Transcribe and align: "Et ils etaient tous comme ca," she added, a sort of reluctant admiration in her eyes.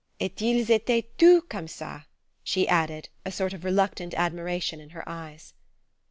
"Et 0.19 0.35
ils 0.41 0.67
etaient 0.71 1.11
tous 1.15 1.43
comme 1.47 1.67
ca," 1.67 2.07
she 2.43 2.67
added, 2.67 3.09
a 3.23 3.31
sort 3.31 3.53
of 3.53 3.63
reluctant 3.63 4.15
admiration 4.15 4.79
in 4.79 4.89
her 4.89 5.07
eyes. 5.07 5.53